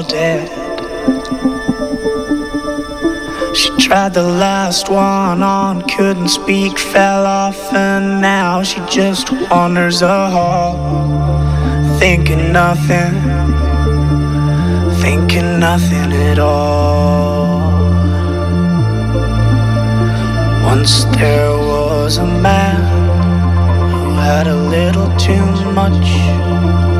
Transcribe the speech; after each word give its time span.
All 0.00 0.08
dead. 0.08 0.48
She 3.56 3.70
tried 3.76 4.14
the 4.14 4.22
last 4.22 4.88
one 4.88 5.42
on, 5.42 5.82
couldn't 5.88 6.28
speak, 6.28 6.78
fell 6.78 7.26
off, 7.26 7.72
and 7.72 8.20
now 8.20 8.62
she 8.62 8.80
just 8.88 9.30
wanders 9.50 10.02
a 10.02 10.30
hall, 10.30 11.98
thinking 11.98 12.52
nothing, 12.52 13.12
thinking 15.02 15.58
nothing 15.58 16.12
at 16.30 16.38
all. 16.38 17.60
Once 20.64 21.04
there 21.16 21.56
was 21.58 22.18
a 22.18 22.26
man 22.26 22.80
who 23.92 24.12
had 24.14 24.46
a 24.46 24.56
little 24.56 25.08
too 25.18 25.44
much 25.72 26.99